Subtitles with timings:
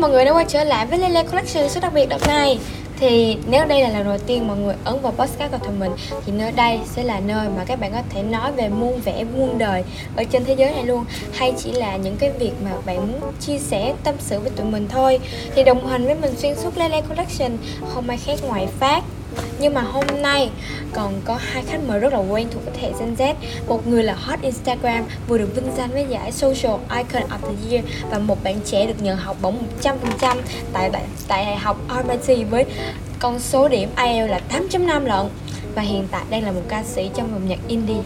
[0.00, 2.58] Mọi người đã quay trở lại với Lele Collection số đặc biệt đợt này.
[3.00, 5.92] Thì nếu đây là lần đầu tiên mọi người ấn vào podcast của tụi mình,
[6.26, 9.24] Thì nơi đây sẽ là nơi mà các bạn có thể nói về muôn vẻ
[9.24, 9.84] muôn đời
[10.16, 13.32] ở trên thế giới này luôn, Hay chỉ là những cái việc mà bạn muốn
[13.40, 15.20] chia sẻ, tâm sự với tụi mình thôi.
[15.54, 17.56] Thì đồng hành với mình xuyên suốt Lele Collection,
[17.94, 19.02] không ai khác ngoài Phát
[19.60, 20.50] nhưng mà hôm nay
[20.92, 23.34] còn có hai khách mời rất là quen thuộc với thế hệ Gen Z.
[23.68, 27.70] Một người là hot Instagram vừa được vinh danh với giải Social Icon of the
[27.70, 29.96] Year Và một bạn trẻ được nhận học bổng 100%
[30.72, 32.64] tại tại, Đại học RMIT với
[33.18, 35.26] con số điểm IELTS là 8.5 lận.
[35.74, 38.02] Và hiện tại đang là một ca sĩ trong vòng nhạc indie.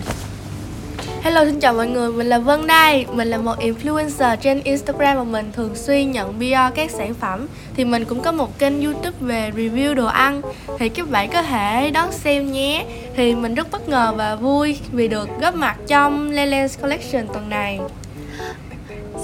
[1.24, 3.06] Hello xin chào mọi người, mình là Vân đây.
[3.12, 7.46] Mình là một influencer trên Instagram và mình thường xuyên nhận PR các sản phẩm.
[7.76, 10.42] Thì mình cũng có một kênh youtube về review đồ ăn.
[10.78, 12.84] Thì các bạn có thể đón xem nhé.
[13.16, 17.48] Thì mình rất bất ngờ và vui vì được góp mặt trong Leland's Collection tuần
[17.48, 17.80] này.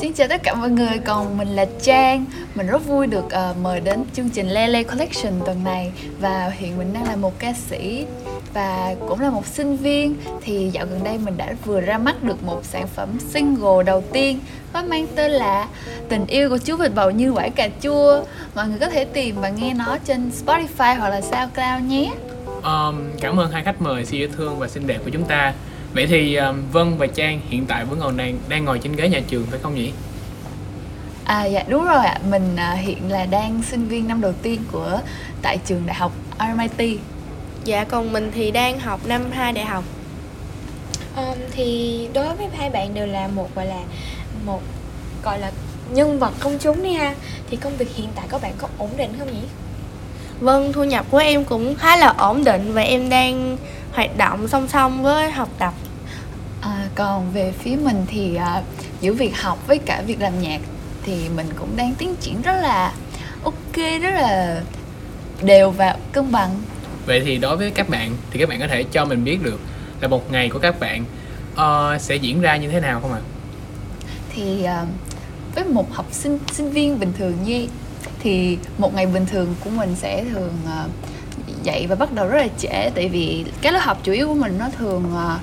[0.00, 2.24] Xin chào tất cả mọi người, còn mình là Trang.
[2.54, 5.92] Mình rất vui được uh, mời đến chương trình Lele Collection tuần này.
[6.20, 8.06] Và hiện mình đang là một ca sĩ
[8.54, 12.22] và cũng là một sinh viên Thì dạo gần đây mình đã vừa ra mắt
[12.22, 14.38] được một sản phẩm single đầu tiên
[14.72, 15.68] Có mang tên là
[16.08, 19.40] Tình yêu của chú vịt bầu như quả cà chua Mọi người có thể tìm
[19.40, 22.12] và nghe nó trên Spotify hoặc là SoundCloud nhé
[22.62, 25.54] um, Cảm ơn hai khách mời siêu dễ thương và xinh đẹp của chúng ta
[25.94, 29.08] Vậy thì um, Vân và Trang hiện tại vẫn còn đang đang ngồi trên ghế
[29.08, 29.92] nhà trường phải không nhỉ?
[31.24, 34.60] À dạ đúng rồi ạ, mình à, hiện là đang sinh viên năm đầu tiên
[34.72, 35.00] của
[35.42, 37.00] tại trường đại học RMIT.
[37.64, 39.84] Dạ còn mình thì đang học năm 2 đại học.
[41.16, 43.80] um, Thì đối với hai bạn đều là một gọi là
[44.44, 44.62] một
[45.22, 45.52] gọi là
[45.90, 47.14] nhân vật công chúng đi ha
[47.50, 49.42] Thì công việc hiện tại các bạn có ổn định không nhỉ?
[50.40, 53.56] Vâng, thu nhập của em cũng khá là ổn định và em đang
[53.92, 55.74] hoạt động song song với học tập.
[56.60, 58.62] À, còn về phía mình thì à,
[59.00, 60.60] giữa việc học với cả việc làm nhạc
[61.02, 62.92] thì mình cũng đang tiến triển rất là
[63.44, 64.60] ok, rất là
[65.42, 66.50] đều và cân bằng.
[67.06, 69.60] Vậy thì đối với các bạn thì các bạn có thể cho mình biết được
[70.00, 71.04] là một ngày của các bạn
[71.52, 73.20] uh, sẽ diễn ra như thế nào không ạ?
[74.34, 74.88] Thì uh,
[75.54, 77.66] với một học sinh sinh viên bình thường như
[78.22, 80.90] thì một ngày bình thường của mình sẽ thường uh,
[81.62, 84.34] dậy và bắt đầu rất là trễ tại vì cái lớp học chủ yếu của
[84.34, 85.40] mình nó thường uh,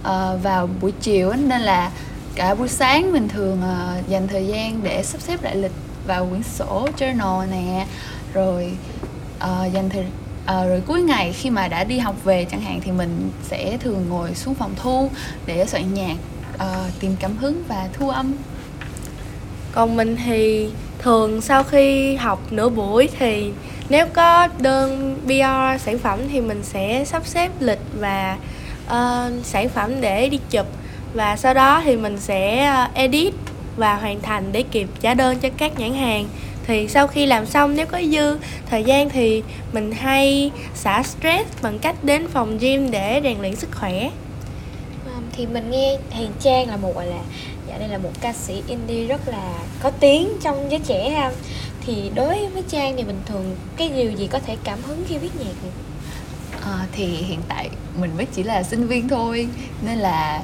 [0.00, 1.90] uh, vào buổi chiều á, nên là
[2.34, 5.72] cả buổi sáng mình thường uh, dành thời gian để sắp xếp lại lịch
[6.06, 7.86] vào quyển sổ journal nè
[8.34, 8.72] rồi
[9.36, 10.04] uh, dành thời
[10.46, 13.76] à, rồi cuối ngày khi mà đã đi học về chẳng hạn thì mình sẽ
[13.76, 15.10] thường ngồi xuống phòng thu
[15.46, 16.16] để soạn nhạc
[16.58, 18.32] à, tìm cảm hứng và thu âm.
[19.72, 23.52] Còn mình thì thường sau khi học nửa buổi thì
[23.88, 28.36] nếu có đơn PR sản phẩm thì mình sẽ sắp xếp lịch và
[28.86, 30.66] uh, sản phẩm để đi chụp.
[31.14, 33.34] Và sau đó thì mình sẽ edit
[33.76, 36.28] và hoàn thành để kịp trả đơn cho các nhãn hàng
[36.70, 39.42] thì sau khi làm xong nếu có dư thời gian thì
[39.72, 44.10] mình hay xả stress bằng cách đến phòng gym để rèn luyện sức khỏe
[45.16, 47.22] Um, thì mình nghe Hiền Trang là một gọi là
[47.68, 51.32] dạ đây là một ca sĩ indie rất là có tiếng trong giới trẻ ha
[51.86, 55.18] thì đối với Trang thì bình thường cái điều gì có thể cảm hứng khi
[55.18, 55.70] viết nhạc?
[56.64, 57.68] À, thì hiện tại
[58.00, 59.48] mình mới chỉ là sinh viên thôi
[59.86, 60.42] nên là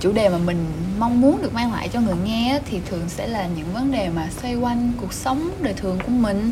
[0.00, 0.66] chủ đề mà mình
[0.98, 4.08] mong muốn được mang lại cho người nghe thì thường sẽ là những vấn đề
[4.08, 6.50] mà xoay quanh cuộc sống đời thường của mình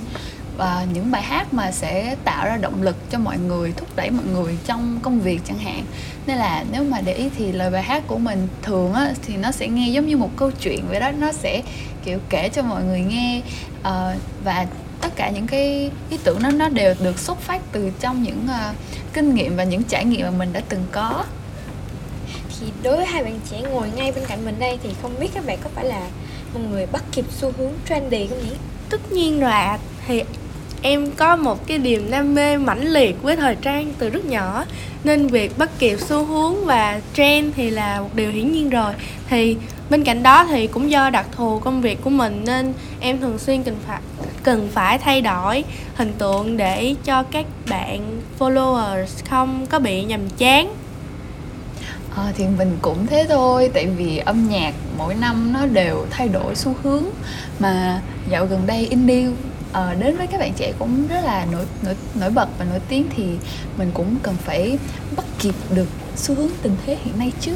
[0.56, 4.10] và những bài hát mà sẽ tạo ra động lực cho mọi người thúc đẩy
[4.10, 5.84] mọi người trong công việc chẳng hạn.
[6.26, 9.36] Nên là nếu mà để ý thì lời bài hát của mình thường á thì
[9.36, 11.62] nó sẽ nghe giống như một câu chuyện vậy đó nó sẽ
[12.04, 13.42] kiểu kể cho mọi người nghe.
[13.80, 14.66] Uh, và
[15.00, 18.46] tất cả những cái ý tưởng đó nó đều được xuất phát từ trong những
[18.46, 18.76] uh,
[19.12, 21.24] kinh nghiệm và những trải nghiệm mà mình đã từng có
[22.64, 25.28] thì đối với hai bạn trẻ ngồi ngay bên cạnh mình đây thì không biết
[25.34, 26.00] các bạn có phải là
[26.54, 28.56] một người bắt kịp xu hướng trendy không nhỉ?
[28.90, 29.78] tất nhiên rồi ạ.
[30.06, 30.22] Thì
[30.82, 34.64] em có một cái niềm đam mê mãnh liệt với thời trang từ rất nhỏ.
[35.04, 38.92] Nên việc bắt kịp xu hướng và trend thì là một điều hiển nhiên rồi.
[39.28, 39.56] Thì
[39.90, 43.38] bên cạnh đó thì cũng do đặc thù công việc của mình nên em thường
[43.38, 44.00] xuyên cần phải
[44.42, 50.20] cần phải thay đổi hình tượng để cho các bạn followers không có bị nhầm
[50.38, 50.74] chán.
[52.16, 56.28] À, thì mình cũng thế thôi tại vì âm nhạc mỗi năm nó đều thay
[56.28, 57.04] đổi xu hướng
[57.58, 61.64] mà dạo gần đây indie uh, đến với các bạn trẻ cũng rất là nổi
[61.82, 63.24] nổi nổi bật và nổi tiếng thì
[63.78, 64.78] mình cũng cần phải
[65.16, 67.52] bắt kịp được xu hướng tình thế hiện nay chứ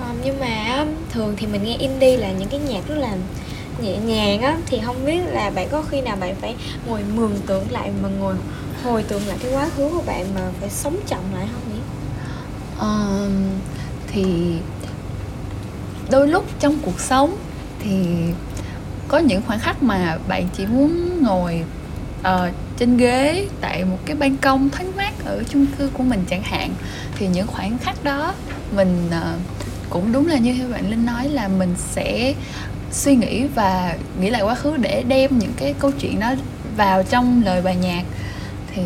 [0.00, 3.16] à, nhưng mà thường thì mình nghe indie là những cái nhạc rất là
[3.82, 6.56] nhẹ nhàng á thì không biết là bạn có khi nào bạn phải
[6.86, 8.34] ngồi mường tượng lại mà ngồi
[8.84, 11.79] hồi tưởng lại cái quá khứ của bạn mà phải sống chậm lại không nhỉ?
[12.80, 13.30] Uh,
[14.06, 14.54] thì
[16.10, 17.36] đôi lúc trong cuộc sống
[17.82, 18.06] thì
[19.08, 21.64] có những khoảnh khắc mà bạn chỉ muốn ngồi
[22.20, 26.24] uh, trên ghế tại một cái ban công thoáng mát ở chung cư của mình
[26.30, 26.70] chẳng hạn
[27.14, 28.34] thì những khoảnh khắc đó
[28.76, 29.40] mình uh,
[29.90, 32.34] cũng đúng là như bạn linh nói là mình sẽ
[32.92, 36.34] suy nghĩ và nghĩ lại quá khứ để đem những cái câu chuyện đó
[36.76, 38.02] vào trong lời bài nhạc.
[38.74, 38.82] Thì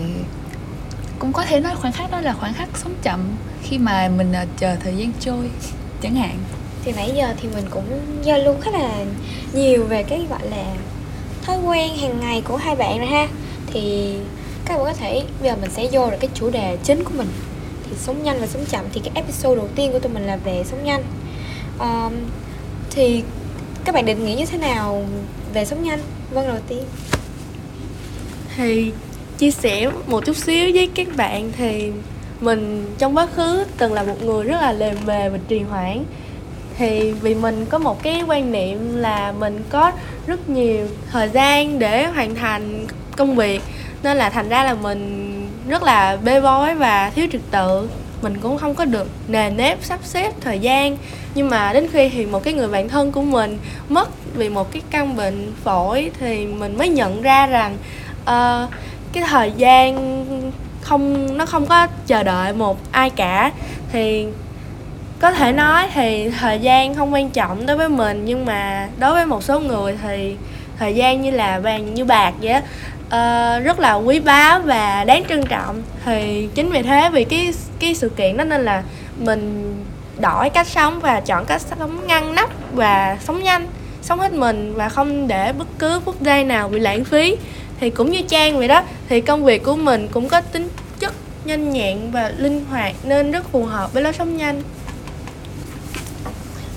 [1.18, 3.20] cũng có thể nói khoảnh khắc đó là khoảnh khắc sống chậm
[3.64, 5.50] khi mà mình uh, chờ thời gian trôi
[6.02, 6.38] chẳng hạn.
[6.84, 9.04] Thì nãy giờ thì mình cũng giao lưu khá là
[9.52, 10.64] nhiều về cái gọi là
[11.42, 13.28] thói quen hàng ngày của hai bạn rồi ha.
[13.72, 14.14] Thì
[14.64, 17.14] các bạn có thể bây giờ mình sẽ vô được cái chủ đề chính của
[17.16, 17.28] mình.
[17.84, 18.84] Thì sống nhanh và sống chậm.
[18.92, 21.02] Thì cái episode đầu tiên của tụi mình là về sống nhanh.
[21.78, 22.12] Um,
[22.90, 23.22] thì
[23.84, 25.06] các bạn định nghĩ như thế nào
[25.54, 26.00] về sống nhanh?
[26.30, 26.82] Vâng đầu tiên.
[28.56, 28.92] Thì
[29.38, 31.92] chia sẻ một chút xíu với các bạn thì
[32.44, 36.04] mình trong quá khứ từng là một người rất là lề mề và trì hoãn.
[36.78, 39.92] Thì vì mình có một cái quan niệm là mình có
[40.26, 42.86] rất nhiều thời gian để hoàn thành
[43.16, 43.62] công việc
[44.02, 45.30] nên là thành ra là mình
[45.68, 47.88] rất là bê bối và thiếu trật tự.
[48.22, 50.96] Mình cũng không có được nề nếp sắp xếp thời gian.
[51.34, 53.58] Nhưng mà đến khi thì một cái người bạn thân của mình
[53.88, 57.76] mất vì một cái căn bệnh phổi thì mình mới nhận ra rằng
[58.22, 58.70] uh,
[59.12, 59.94] cái thời gian
[60.84, 63.50] không nó không có chờ đợi một ai cả.
[63.92, 64.26] Thì
[65.20, 69.14] có thể nói thì thời gian không quan trọng đối với mình nhưng mà đối
[69.14, 70.36] với một số người thì
[70.78, 72.54] thời gian như là vàng như bạc vậy
[73.06, 75.82] uh, rất là quý báu và đáng trân trọng.
[76.04, 78.82] Thì chính vì thế vì cái cái sự kiện đó nên là
[79.18, 79.74] mình
[80.20, 83.66] đổi cách sống và chọn cách sống ngăn nắp và sống nhanh
[84.02, 87.36] sống hết mình và không để bất cứ phút giây nào bị lãng phí
[87.80, 90.68] thì cũng như trang vậy đó thì công việc của mình cũng có tính
[90.98, 94.62] chất nhanh nhẹn và linh hoạt nên rất phù hợp với lối sống nhanh.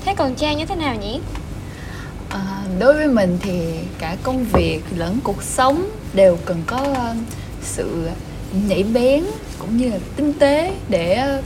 [0.05, 1.19] Thế còn trang như thế nào nhỉ?
[2.29, 3.61] À, đối với mình thì
[3.99, 6.95] cả công việc lẫn cuộc sống đều cần có
[7.61, 8.09] sự
[8.67, 9.23] nhảy bén
[9.59, 11.39] cũng như là tinh tế để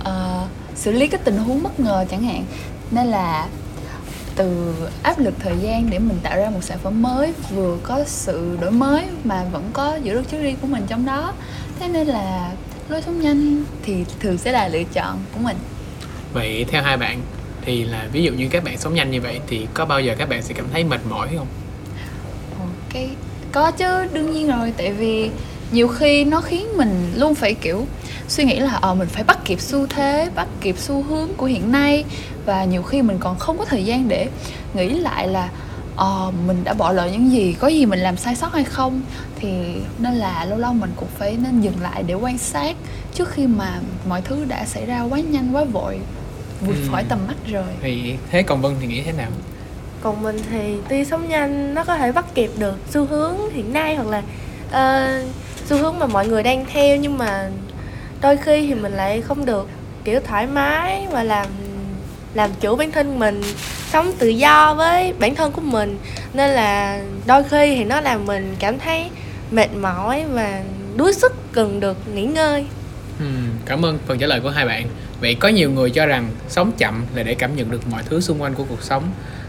[0.00, 2.44] uh, xử lý các tình huống bất ngờ chẳng hạn.
[2.90, 3.48] Nên là
[4.36, 8.04] từ áp lực thời gian để mình tạo ra một sản phẩm mới vừa có
[8.06, 11.32] sự đổi mới mà vẫn có giữ được chất riêng của mình trong đó.
[11.80, 12.52] Thế nên là
[12.88, 15.56] lối sống nhanh thì thường sẽ là lựa chọn của mình.
[16.32, 17.20] Vậy theo hai bạn
[17.62, 20.14] thì là ví dụ như các bạn sống nhanh như vậy thì có bao giờ
[20.18, 21.46] các bạn sẽ cảm thấy mệt mỏi không?
[22.58, 23.02] Ok
[23.52, 25.30] có chứ đương nhiên rồi tại vì
[25.74, 27.86] nhiều khi nó khiến mình luôn phải kiểu
[28.28, 31.46] suy nghĩ là ờ mình phải bắt kịp xu thế bắt kịp xu hướng của
[31.46, 32.04] hiện nay.
[32.46, 34.28] Và nhiều khi mình còn không có thời gian để
[34.74, 35.48] nghĩ lại là
[35.96, 39.02] ờ mình đã bỏ lỡ những gì có gì mình làm sai sót hay không.
[39.36, 39.48] Thì
[39.98, 42.76] nên là lâu lâu mình cũng phải nên dừng lại để quan sát
[43.14, 45.98] trước khi mà mọi thứ đã xảy ra quá nhanh quá vội
[46.60, 46.88] vượt ừ.
[46.90, 47.72] khỏi tầm mắt rồi.
[47.82, 49.30] Thì thế còn vân thì nghĩ thế nào?
[50.00, 53.72] Còn mình thì tuy sống nhanh nó có thể bắt kịp được xu hướng hiện
[53.72, 54.22] nay hoặc là
[54.68, 55.26] uh,
[55.66, 57.50] xu hướng mà mọi người đang theo nhưng mà
[58.20, 59.68] đôi khi thì mình lại không được
[60.04, 61.46] kiểu thoải mái và làm
[62.34, 63.42] làm chủ bản thân mình
[63.92, 65.98] sống tự do với bản thân của mình.
[66.32, 69.10] Nên là đôi khi thì nó làm mình cảm thấy
[69.50, 70.62] mệt mỏi và
[70.96, 72.66] đuối sức cần được nghỉ ngơi.
[73.18, 73.26] Ừ,
[73.66, 74.86] cảm ơn phần trả lời của hai bạn.
[75.20, 78.20] Vậy có nhiều người cho rằng sống chậm là để cảm nhận được mọi thứ
[78.20, 79.02] xung quanh của cuộc sống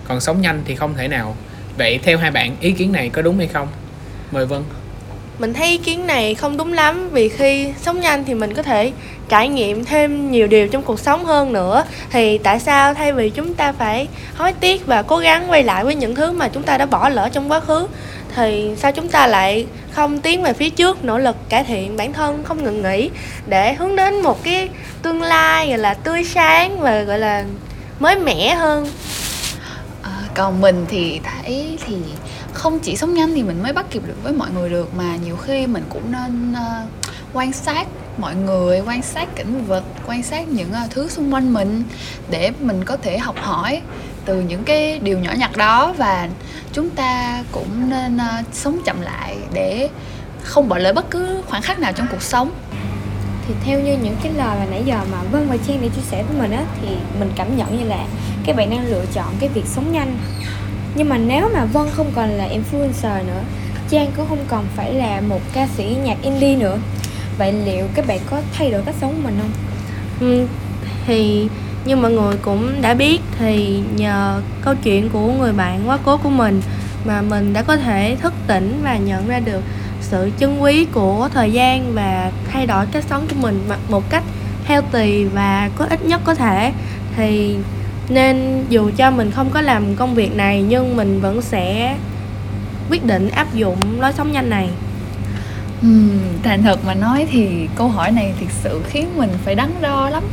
[0.08, 1.36] còn sống nhanh thì không thể nào.
[1.78, 3.68] Vậy theo hai bạn ý kiến này có đúng hay không?
[4.32, 4.64] Mời vân
[5.40, 8.64] mình thấy ý kiến này không đúng lắm vì khi sống nhanh thì mình có
[8.64, 8.92] thể
[9.30, 11.84] trải nghiệm thêm nhiều điều trong cuộc sống hơn nữa.
[12.10, 15.84] Thì tại sao thay vì chúng ta phải hối tiếc và cố gắng quay lại
[15.84, 17.88] với những thứ mà chúng ta đã bỏ lỡ trong quá khứ
[18.36, 22.14] thì sao chúng ta lại không tiến về phía trước nỗ lực cải thiện bản
[22.14, 23.10] thân không ngừng nghỉ
[23.48, 24.70] để hướng đến một cái
[25.02, 27.44] tương lai gọi là tươi sáng và gọi là
[28.00, 28.88] mới mẻ hơn?
[30.02, 31.96] À, còn mình thì thấy thì
[32.56, 35.16] không chỉ sống nhanh thì mình mới bắt kịp được với mọi người được mà
[35.16, 36.90] nhiều khi mình cũng nên uh,
[37.34, 41.54] quan sát mọi người quan sát cảnh vật quan sát những uh, thứ xung quanh
[41.54, 41.84] mình
[42.30, 43.82] để mình có thể học hỏi
[44.26, 45.94] từ những cái điều nhỏ nhặt đó.
[45.98, 46.30] Và
[46.74, 49.90] chúng ta cũng nên uh, sống chậm lại để
[50.44, 52.52] không bỏ lỡ bất cứ khoảnh khắc nào trong cuộc sống.
[53.48, 56.02] Thì theo như những cái lời mà nãy giờ mà Vân và Trang đã chia
[56.12, 56.88] sẻ với mình á thì
[57.20, 58.06] mình cảm nhận như là
[58.46, 60.18] các bạn đang lựa chọn cái việc sống nhanh
[60.96, 63.44] nhưng mà nếu mà Vân không còn là influencer nữa
[63.90, 66.78] Trang cũng không còn phải là một ca sĩ nhạc indie nữa.
[67.38, 69.52] Vậy liệu các bạn có thay đổi cách sống của mình không?
[70.20, 70.48] Ừ,
[71.06, 71.48] thì
[71.86, 76.18] như mọi người cũng đã biết thì nhờ câu chuyện của người bạn quá cố
[76.18, 76.62] của mình
[77.06, 79.62] mà mình đã có thể thức tỉnh và nhận ra được
[80.02, 84.24] sự chân quý của thời gian và thay đổi cách sống của mình một cách
[84.66, 86.74] healthy và có ích nhất có thể.
[87.18, 87.56] Thì
[88.10, 91.98] nên dù cho mình không có làm công việc này nhưng mình vẫn sẽ
[92.90, 94.70] quyết định áp dụng lối sống nhanh này.
[95.82, 99.70] Ừm, thành thật mà nói thì câu hỏi này thực sự khiến mình phải đắn
[99.82, 100.24] đo lắm.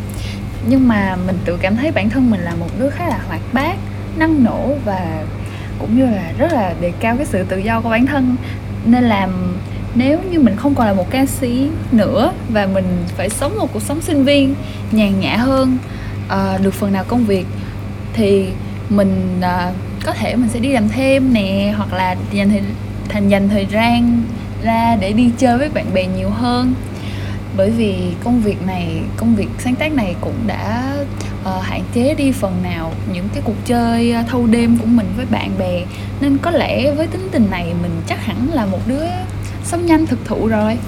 [0.69, 3.41] Nhưng mà mình tự cảm thấy bản thân mình là một đứa khá là hoạt
[3.53, 3.77] bát
[4.17, 5.25] năng nổ và
[5.79, 8.37] cũng như là rất là đề cao cái sự tự do của bản thân.
[8.85, 9.57] Nên làm
[9.95, 13.73] nếu như mình không còn là một ca sĩ nữa và mình phải sống một
[13.73, 14.55] cuộc sống sinh viên
[14.93, 15.79] nhàn nhã hơn
[16.27, 17.47] uh, được phần nào công việc
[18.15, 18.47] thì
[18.89, 19.73] mình ờ,
[20.05, 22.63] có thể mình sẽ đi làm thêm nè hoặc là dành thời
[23.09, 24.23] thành dành thời gian
[24.63, 26.75] ra để đi chơi với bạn bè nhiều hơn.
[27.57, 30.95] Bởi vì công việc này công việc sáng tác này cũng đã
[31.43, 35.07] uh, hạn chế đi phần nào những cái cuộc chơi à, thâu đêm của mình
[35.17, 35.83] với bạn bè.
[36.21, 39.05] Nên có lẽ với tính tình này mình chắc hẳn là một đứa
[39.65, 40.79] sống nhanh thực thụ rồi.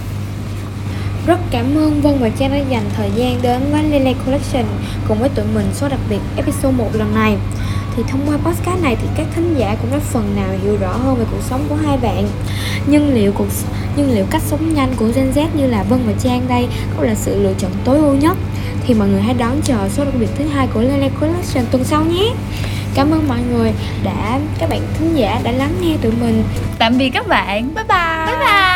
[1.26, 4.64] Rất cảm ơn Vân và Trang đã dành thời gian đến với Lele Collection
[5.08, 7.36] cùng với tụi mình số đặc biệt episode 1 lần này.
[7.96, 10.92] Thì thông qua podcast này thì các thính giả cũng đã phần nào hiểu rõ
[10.92, 12.28] hơn về cuộc sống của hai bạn.
[12.86, 13.46] Nhưng liệu cuộc
[13.96, 17.04] nhưng liệu cách sống nhanh của Gen Z như là Vân và Trang đây có
[17.04, 18.36] là sự lựa chọn tối ưu nhất?
[18.86, 21.84] Thì mọi người hãy đón chờ số đặc biệt thứ hai của Lele Collection tuần
[21.84, 22.32] sau nhé.
[22.94, 23.72] Cảm ơn mọi người
[24.04, 26.44] đã các bạn thính giả đã lắng nghe tụi mình.
[26.78, 28.73] tạm biệt các bạn bye bye bye bye